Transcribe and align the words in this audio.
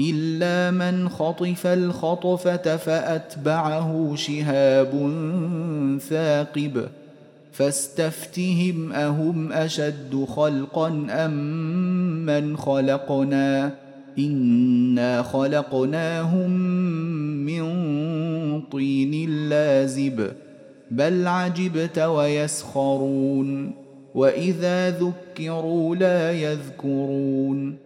إلا 0.00 0.70
من 0.70 1.08
خطف 1.08 1.66
الخطفة 1.66 2.76
فأتبعه 2.76 4.12
شهاب 4.16 5.12
ثاقب. 6.08 6.86
فاستفتهم 7.52 8.92
أهم 8.92 9.52
أشد 9.52 10.24
خلقا 10.28 11.06
أم 11.10 11.30
من 12.26 12.56
خلقنا؟ 12.56 13.74
إنا 14.18 15.22
خلقناهم 15.22 16.50
من 17.46 17.64
طين 18.60 19.48
لازب. 19.48 20.32
بل 20.90 21.26
عجبت 21.26 21.98
ويسخرون. 21.98 23.70
وإذا 24.14 24.90
ذكروا 24.90 25.96
لا 25.96 26.32
يذكرون. 26.32 27.76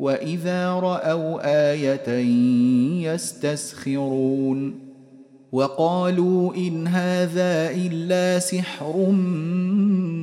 واذا 0.00 0.72
راوا 0.72 1.46
إيه 1.46 2.00
يستسخرون 3.12 4.74
وقالوا 5.52 6.54
ان 6.54 6.86
هذا 6.86 7.70
الا 7.70 8.38
سحر 8.38 9.10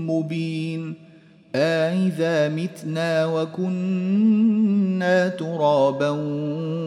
مبين 0.09 0.93
أإذا 1.55 2.49
متنا 2.49 3.25
وكنا 3.25 4.47
ترابا 5.27 6.09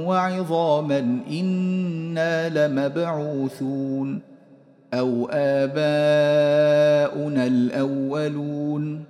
وعظاما 0.07 1.21
إنا 1.31 2.49
لمبعوثون 2.49 4.21
أو 4.95 5.29
آباؤنا 5.33 5.87
الأولون 7.47 9.10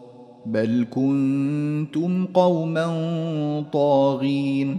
بل 0.45 0.87
كنتم 0.91 2.25
قوما 2.25 2.85
طاغين 3.73 4.77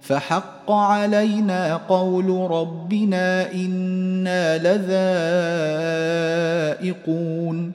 فحق 0.00 0.70
علينا 0.70 1.76
قول 1.76 2.50
ربنا 2.50 3.52
أنا 3.52 4.58
لذائقون 6.78 7.72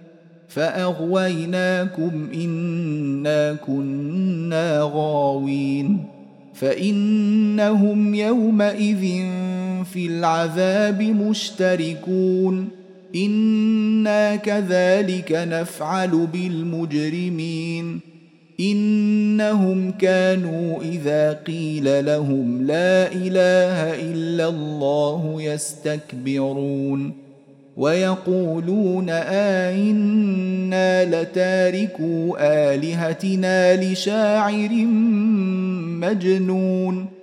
فاغويناكم 0.47 2.29
انا 2.33 3.53
كنا 3.53 4.91
غاوين 4.94 6.06
فانهم 6.53 8.16
يومئذ 8.16 9.01
في 9.83 10.07
العذاب 10.07 11.01
مشتركون 11.01 12.82
أنا 13.16 14.35
كذلك 14.35 15.31
نفعل 15.31 16.28
بالمجرمين 16.34 18.00
انهم 18.59 19.91
كانوا 19.91 20.81
اذا 20.81 21.34
قيل 21.34 22.06
لهم 22.06 22.66
لا 22.66 23.12
اله 23.12 24.01
الا 24.12 24.47
الله 24.47 25.35
يستكبرون 25.40 27.13
ويقولون 27.78 29.09
ائنا 29.09 31.06
لتاركو 31.06 32.38
الهتنا 32.40 33.84
لشاعر 33.84 34.69
مجنون 36.01 37.22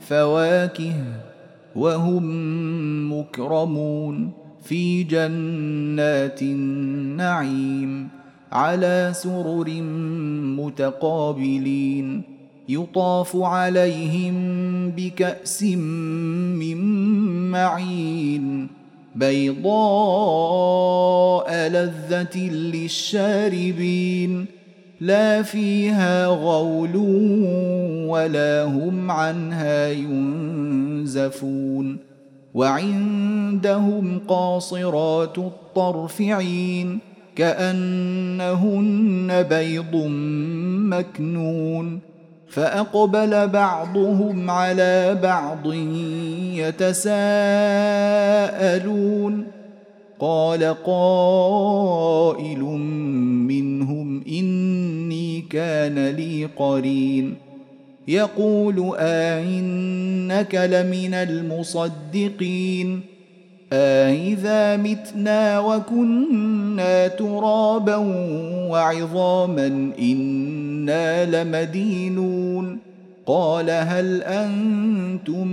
فواكه 0.00 0.94
وهم 1.76 2.24
مكرمون 3.12 4.32
في 4.62 5.02
جنات 5.02 6.42
النعيم 6.42 8.08
على 8.52 9.12
سرر 9.14 9.68
متقابلين 10.60 12.22
يطاف 12.68 13.36
عليهم 13.36 14.36
بكأس 14.90 15.62
من 15.62 16.76
معين 17.50 18.68
بيضاء 19.14 19.66
لذة 21.68 22.38
للشاربين 22.50 24.46
لا 25.00 25.42
فيها 25.42 26.26
غول 26.26 26.96
ولا 28.06 28.64
هم 28.64 29.10
عنها 29.10 29.88
ينزفون. 29.88 31.98
وعندهم 32.54 34.20
قاصرات 34.28 35.38
الطرف 35.38 36.22
عين 36.22 36.98
كأنهن 37.36 39.42
بيض 39.42 39.94
مكنون. 40.90 42.00
فأقبل 42.48 43.48
بعضهم 43.48 44.50
على 44.50 45.18
بعض 45.22 45.72
يتساءلون. 46.54 47.06
قال 50.20 50.74
قائل 50.84 52.62
منهم 53.48 54.24
إني 54.28 55.40
كان 55.40 56.08
لي 56.08 56.44
قرين. 56.44 57.34
يقول 58.08 58.92
أئنك 58.96 60.54
لمن 60.54 61.14
المصدقين. 61.14 63.00
أإذا 63.72 64.76
متنا 64.76 65.60
وكنا 65.60 67.08
ترابا 67.08 67.96
وعظاما 68.70 69.90
إنا 69.98 71.42
لمدينون. 71.42 72.78
قال 73.26 73.70
هل 73.70 74.22
أنتم 74.22 75.48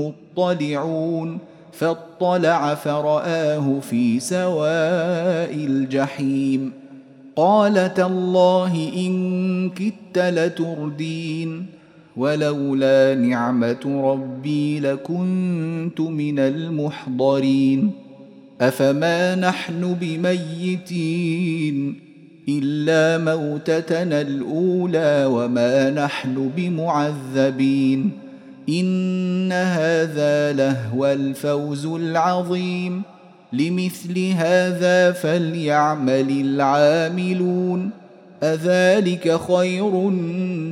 مطلعون؟ 0.00 1.38
فاطلع 1.72 2.74
فرآه 2.74 3.80
في 3.80 4.20
سواء 4.20 5.54
الجحيم. 5.54 6.72
قال 7.36 7.94
تالله 7.94 8.92
إن 8.96 9.70
كدت 9.70 10.18
لتردين 10.18 11.66
ولولا 12.16 13.14
نعمة 13.14 14.02
ربي 14.12 14.80
لكنت 14.80 16.00
من 16.00 16.38
المحضرين. 16.38 17.90
أفما 18.60 19.34
نحن 19.34 19.96
بميتين؟ 20.00 21.94
إلا 22.48 23.24
موتتنا 23.24 24.20
الأولى 24.20 25.24
وما 25.26 25.90
نحن 25.90 26.50
بمعذبين. 26.56 28.29
ان 28.70 29.52
هذا 29.52 30.52
لهو 30.52 31.06
الفوز 31.06 31.86
العظيم 31.86 33.02
لمثل 33.52 34.18
هذا 34.18 35.12
فليعمل 35.12 36.30
العاملون 36.30 37.90
اذلك 38.42 39.40
خير 39.40 40.10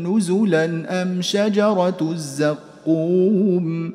نزلا 0.06 0.65
ام 1.03 1.23
شجره 1.23 2.12
الزقوم 2.12 3.93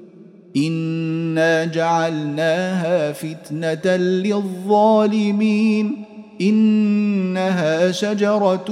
أنا 0.58 1.66
جعلناها 1.66 3.12
فتنه 3.12 3.96
للظالمين 3.96 5.96
انها 6.42 7.92
شجره 7.92 8.66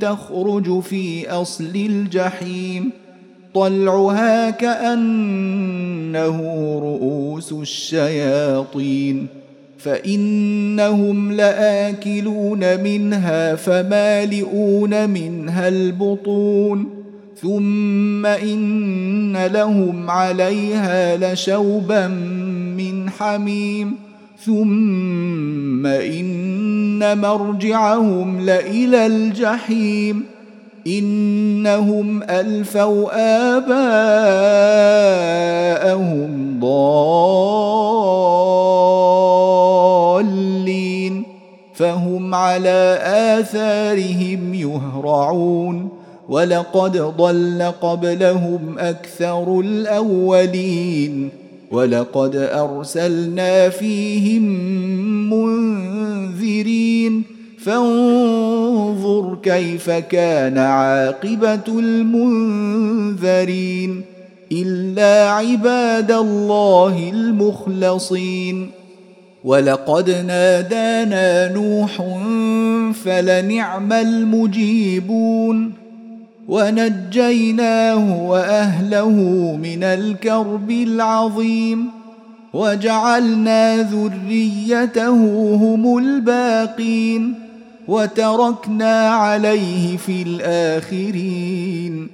تخرج 0.00 0.80
في 0.80 1.30
اصل 1.30 1.76
الجحيم 1.76 2.90
طلعها 3.54 4.50
كأنه 4.50 6.38
رؤوس 6.82 7.52
الشياطين 7.52 9.26
فإنهم 9.78 11.32
لآكلون 11.32 12.82
منها 12.82 13.54
فمالئون 13.54 15.10
منها 15.10 15.68
البطون 15.68 17.00
ثم 17.42 18.26
إن 18.26 19.46
لهم 19.46 20.10
عليها 20.10 21.32
لشوبا 21.32 22.08
من 22.76 23.10
حميم 23.10 23.94
ثم 24.44 25.86
إن 25.86 27.18
مرجعهم 27.18 28.40
لإلى 28.40 29.06
الجحيم. 29.06 30.24
إنهم 30.86 32.22
ألفوا 32.22 33.08
آباءهم 33.56 34.70
ضالين 36.60 38.02
فهم 41.74 42.34
على 42.34 42.98
آثارهم 43.38 44.54
يهرعون 44.54 45.88
ولقد 46.28 46.96
ضل 46.96 47.72
قبلهم 47.80 48.78
أكثر 48.78 49.60
الأولين 49.60 51.30
ولقد 51.72 52.36
أرسلنا 52.36 53.68
فيهم 53.68 54.42
منذرين 55.30 57.39
فانظر 57.64 59.38
كيف 59.42 59.90
كان 59.90 60.58
عاقبة 60.58 61.68
المنذرين 61.68 62.90
إلا 64.52 65.30
عباد 65.30 66.12
الله 66.12 67.10
المخلصين. 67.14 68.70
ولقد 69.44 70.10
نادانا 70.10 71.52
نوح 71.52 72.02
فلنعم 73.04 73.92
المجيبون. 73.92 75.72
ونجيناه 76.48 78.26
وأهله 78.26 79.10
من 79.62 79.84
الكرب 79.84 80.70
العظيم. 80.70 81.88
وجعلنا 82.54 83.82
ذريته 83.82 85.54
هم 85.54 85.98
الباقين. 85.98 87.39
وتركنا 87.90 89.08
عليه 89.08 89.96
في 89.96 90.22
الآخرين. 90.22 92.08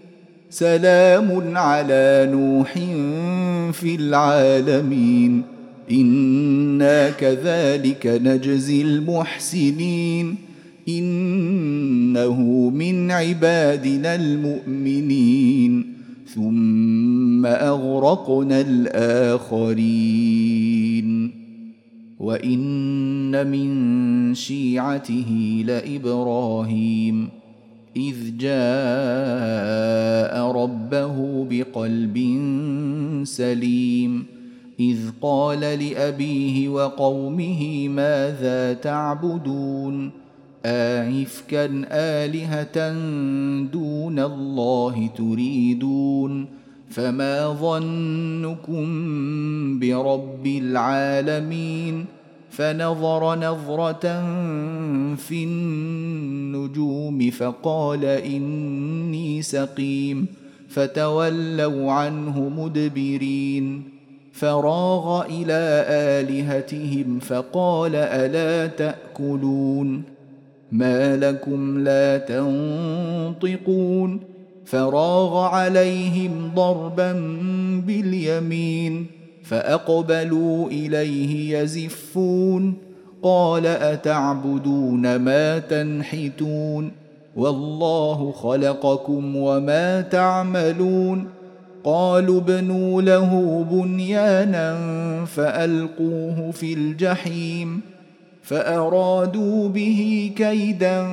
سلام 0.51 1.57
على 1.57 2.29
نوح 2.33 2.73
في 3.73 3.95
العالمين. 3.95 5.43
إنا 5.91 7.11
كذلك 7.11 8.07
نجزي 8.07 8.83
المحسنين. 8.83 10.35
إنه 10.89 12.41
من 12.75 13.11
عبادنا 13.11 14.15
المؤمنين. 14.15 15.93
ثم 16.35 17.47
أغرقنا 17.47 18.61
الآخرين. 18.61 19.87
وان 22.21 23.47
من 23.47 24.35
شيعته 24.35 25.63
لابراهيم 25.67 27.29
اذ 27.97 28.37
جاء 28.39 28.57
ربه 30.53 31.47
بقلب 31.51 32.17
سليم 33.25 34.27
اذ 34.81 34.99
قال 35.21 35.61
لابيه 35.61 36.69
وقومه 36.69 37.89
ماذا 37.89 38.73
تعبدون 38.73 40.11
آئفكا 40.65 41.85
آلهة 41.91 42.93
دون 43.73 44.19
الله 44.19 45.11
تريدون 45.17 46.56
فما 46.91 47.49
ظنكم 47.49 48.87
برب 49.79 50.47
العالمين 50.47 52.05
فنظر 52.51 53.39
نظرة 53.39 54.25
في 55.17 55.45
النجوم 55.45 57.31
فقال 57.31 58.05
إني 58.05 59.43
سقيم 59.43 60.27
فتولوا 60.69 61.93
عنه 61.93 62.49
مدبرين 62.49 63.83
فراغ 64.33 65.27
إلى 65.27 65.85
آلهتهم 65.89 67.19
فقال 67.19 67.95
ألا 67.95 68.67
تأكلون 68.67 70.03
ما 70.73 71.17
لكم 71.17 71.79
لا 71.79 72.19
تنطقون 72.19 74.21
فراغ 74.67 75.39
عليهم 75.39 76.51
ضربا 76.55 77.13
باليمين 77.87 79.07
فأقبلوا 79.43 80.69
إليه 80.69 81.59
يزفون 81.59 82.75
قال 83.23 83.67
أتعبدون 83.67 85.17
ما 85.17 85.59
تنحتون؟ 85.59 86.93
والله 87.37 88.33
خلقكم 88.33 89.37
وما 89.37 90.01
تعملون؟ 90.01 91.29
قالوا 91.85 92.41
ابنوا 92.41 93.03
له 93.03 93.65
بنيانا 93.71 94.79
فألقوه 95.25 96.51
في 96.51 96.75
الجحيم. 96.75 97.96
فأرادوا 98.47 99.69
به 99.69 100.33
كيدا 100.37 101.07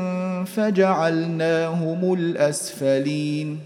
فجعلناهم 0.43 2.13
الأسفلين. 2.13 3.59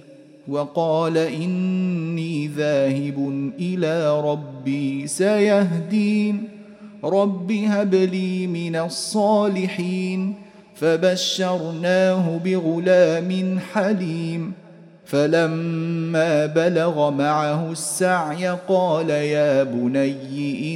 وقال 0.48 1.18
إني 1.18 2.48
ذاهب 2.48 3.52
إلى 3.60 4.22
ربي 4.22 5.08
سيهدين. 5.08 6.50
رب 7.04 7.52
هب 7.52 7.96
لي 7.96 8.48
من 8.48 8.76
الصالحين. 8.76 10.34
فبشرناه 10.76 12.40
بغلام 12.46 13.60
حليم. 13.74 14.54
فلما 15.06 16.46
بلغ 16.46 17.10
معه 17.10 17.72
السعي 17.72 18.58
قال 18.68 19.10
يا 19.10 19.64
بني 19.64 20.76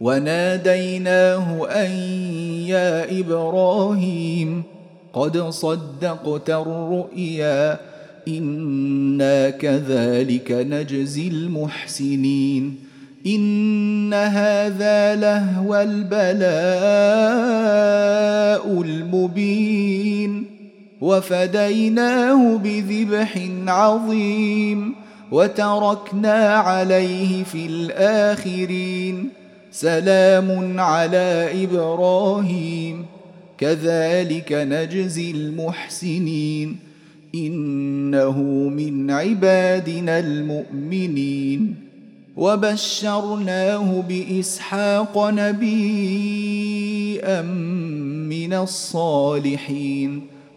وناديناه 0.00 1.66
أن 1.66 1.90
يا 2.66 3.20
إبراهيم 3.20 4.62
قد 5.12 5.38
صدقت 5.38 6.50
الرؤيا 6.50 7.80
إنا 8.28 9.50
كذلك 9.50 10.52
نجزي 10.52 11.28
المحسنين. 11.28 12.76
إن 13.26 14.14
هذا 14.14 15.16
لهو 15.16 15.76
البلاء 15.76 16.38
المبين. 18.82 20.44
وفديناه 21.00 22.56
بذبح 22.56 23.48
عظيم. 23.66 24.94
وتركنا 25.32 26.54
عليه 26.54 27.44
في 27.44 27.66
الآخرين. 27.66 29.37
سلام 29.80 30.80
على 30.80 31.64
إبراهيم. 31.64 33.06
كذلك 33.58 34.52
نجزي 34.52 35.30
المحسنين. 35.30 36.76
إنه 37.34 38.42
من 38.68 39.10
عبادنا 39.10 40.18
المؤمنين. 40.18 41.74
وبشرناه 42.36 44.04
بإسحاق 44.08 45.30
نبيا 45.30 47.42
من 47.42 48.54
الصالحين. 48.54 50.37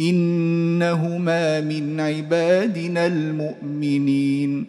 إنهما 0.00 1.60
من 1.60 2.00
عبادنا 2.00 3.06
المؤمنين. 3.06 4.64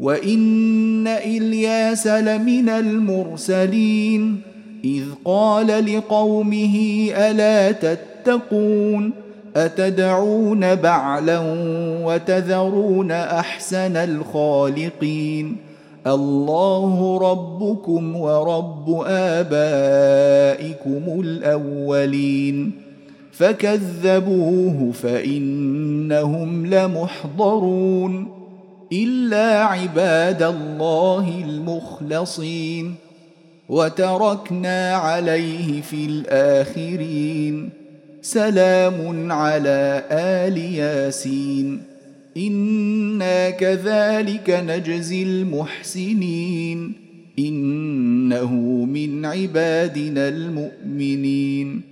وإن 0.00 1.06
إلياس 1.06 2.06
لمن 2.06 2.68
المرسلين. 2.68 4.40
إذ 4.84 5.02
قال 5.24 5.66
لقومه 5.66 7.06
ألا 7.16 7.72
تتقون؟ 7.72 9.10
أتدعون 9.56 10.74
بعلا 10.74 11.40
وتذرون 12.04 13.10
أحسن 13.10 13.96
الخالقين؟ 13.96 15.56
الله 16.06 17.18
ربكم 17.18 18.16
ورب 18.16 19.02
آبائكم 19.06 21.20
الأولين. 21.20 22.81
فكذبوه 23.42 24.92
فإنهم 24.92 26.66
لمحضرون 26.66 28.28
إلا 28.92 29.64
عباد 29.64 30.42
الله 30.42 31.44
المخلصين 31.44 32.94
وتركنا 33.68 34.94
عليه 34.94 35.80
في 35.80 36.06
الآخرين 36.06 37.70
سلام 38.22 39.32
على 39.32 40.04
آل 40.10 40.58
ياسين 40.58 41.82
إنا 42.36 43.50
كذلك 43.50 44.50
نجزي 44.50 45.22
المحسنين 45.22 46.92
إنه 47.38 48.54
من 48.84 49.24
عبادنا 49.24 50.28
المؤمنين 50.28 51.91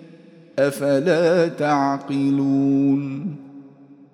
أفلا 0.67 1.47
تعقلون؟ 1.47 3.35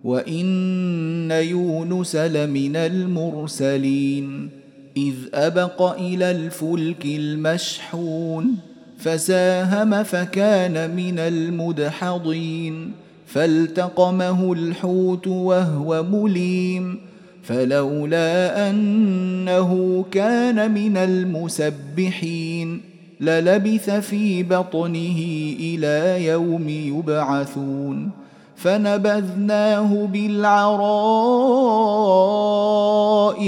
وإن 0.03 1.31
يونس 1.31 2.15
لمن 2.15 2.75
المرسلين 2.75 4.49
إذ 4.97 5.13
أبق 5.33 5.81
إلى 5.81 6.31
الفلك 6.31 7.05
المشحون 7.05 8.55
فساهم 8.97 10.03
فكان 10.03 10.95
من 10.95 11.19
المدحضين 11.19 12.91
فالتقمه 13.25 14.53
الحوت 14.53 15.27
وهو 15.27 16.03
مليم 16.03 16.99
فلولا 17.43 18.69
أنه 18.69 20.05
كان 20.11 20.71
من 20.71 20.97
المسبحين. 20.97 22.81
للبث 23.21 23.89
في 23.89 24.43
بطنه 24.43 25.19
إلى 25.59 26.25
يوم 26.25 26.69
يبعثون 26.69 28.09
فنبذناه 28.55 30.05
بالعراء 30.05 30.77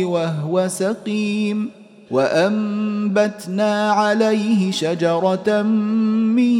وهو 0.03 0.67
سقيم 0.67 1.69
وأنبتنا 2.11 3.91
عليه 3.91 4.71
شجرة 4.71 5.61
من 5.61 6.59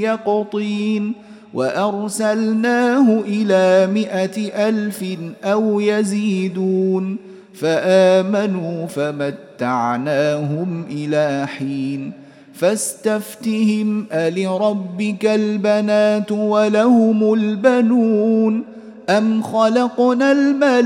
يقطين 0.00 1.12
وأرسلناه 1.54 3.20
إلى 3.20 3.92
مائه 3.94 4.68
ألف 4.68 5.04
أو 5.44 5.80
يزيدون 5.80 7.29
فآمنوا 7.60 8.86
فمتعناهم 8.86 10.84
إلى 10.90 11.46
حين 11.46 12.12
فاستفتهم 12.54 14.06
ألربك 14.12 15.26
البنات 15.26 16.32
ولهم 16.32 17.34
البنون 17.34 18.64
أم 19.08 19.42
خلقنا 19.42 20.32
الملائكة 20.32 20.80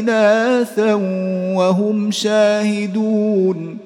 إناثا 0.00 0.94
وهم 1.54 2.10
شاهدون 2.10 3.78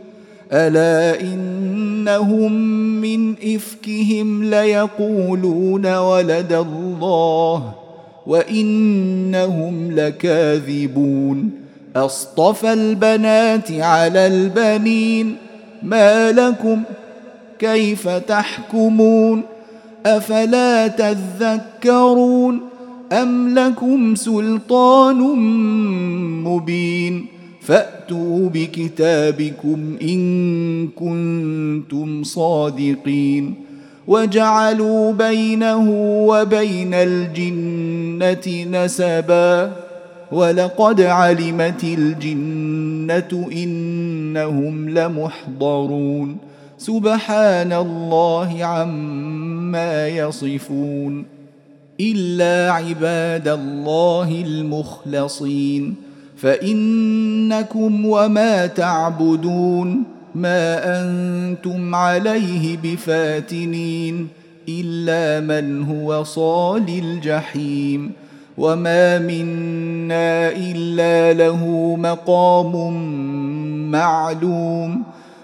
ألا 0.53 1.21
إنهم 1.21 2.53
من 3.01 3.35
إفكهم 3.55 4.45
ليقولون 4.45 5.97
ولد 5.97 6.53
الله 6.53 7.84
وإنهم 8.27 9.93
لكاذبون. 9.93 11.51
أصطفى 11.97 12.73
البنات 12.73 13.73
على 13.73 14.27
البنين. 14.27 15.37
ما 15.83 16.33
لكم 16.33 16.83
كيف 17.59 18.09
تحكمون؟ 18.09 19.43
أفلا 20.07 20.87
تذكرون 20.87 22.61
أم 23.13 23.59
لكم 23.59 24.15
سلطان 24.15 25.17
مبين؟ 26.45 27.27
فأتوا 27.61 28.49
بكتابكم 28.49 29.97
إن 30.03 30.89
كنتم 30.89 32.23
صادقين. 32.23 33.55
وجعلوا 34.09 35.13
بينه 35.13 35.91
وبين 36.27 36.95
الجنة 36.95 38.65
نسبا 38.79 39.73
ولقد 40.33 41.01
علمت 41.01 41.85
الجنة 41.85 43.49
إنهم 43.53 44.89
لمحضرون. 44.89 46.37
سبحان 46.79 47.73
الله 47.73 48.65
عما 48.65 50.09
يصفون. 50.09 51.25
إلا 52.01 52.73
عباد 52.73 53.49
الله 53.49 54.45
المخلصين. 54.47 55.95
فإنكم 56.37 58.07
وما 58.07 58.67
تعبدون. 58.67 60.03
ما 60.35 61.01
أنتم 61.01 61.95
عليه 61.95 62.77
بفاتنين 62.77 64.29
إلا 64.69 65.41
من 65.41 65.83
هو 65.85 66.25
صال 66.25 66.89
الجحيم 66.89 68.13
وما 68.59 69.19
منا 69.19 70.49
إلا 70.51 71.33
له 71.33 71.97
مقام 71.99 72.93
معلوم 73.91 75.03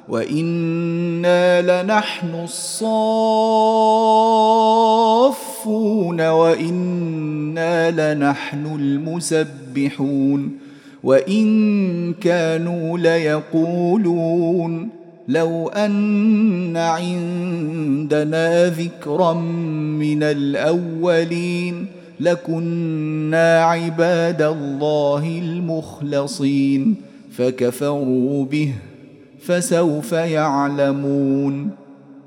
وإنا 0.09 1.83
لنحن 1.83 2.35
الصافون 2.45 3.01
وإنا 6.29 7.91
لنحن 8.15 8.67
المسبحون 8.67 10.60
وإن 11.03 12.13
كانوا 12.13 12.99
ليقولون 12.99 14.89
لو 15.29 15.69
أن 15.69 16.77
عندنا 16.77 18.69
ذكرا 18.69 19.33
من 19.33 20.23
الأولين 20.23 21.87
لكنا 22.21 23.65
عباد 23.65 24.43
الله 24.43 25.41
المخلصين 25.43 26.95
فكفروا 27.33 28.45
به 28.45 28.73
فسوف 29.43 30.13
يعلمون 30.13 31.71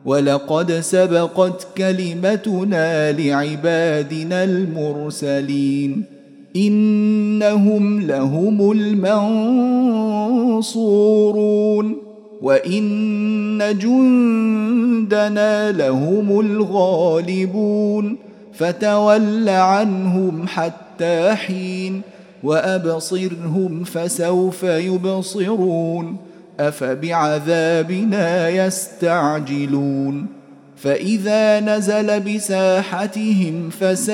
ولقد 0.06 0.72
سبقت 0.72 1.68
كلمتنا 1.78 3.12
لعبادنا 3.12 4.44
المرسلين 4.44 6.13
إنهم 6.56 8.02
لهم 8.02 8.72
المنصورون 8.72 10.64
وإن 12.42 13.78
جندنا 13.80 15.72
لهم 15.72 16.40
الغالبون 16.40 18.18
فتول 18.54 19.50
عنهم 19.50 20.48
حتى 20.48 21.36
حين 21.36 22.02
وأبصرهم 22.44 23.84
فسوف 23.84 24.64
يبصرون 24.64 26.18
أفبعذابنا 26.60 28.50
يستعجلون 28.50 30.26
فإذا 30.84 31.60
نزل 31.60 32.20
بساحتهم 32.20 33.70
فساء 33.70 34.14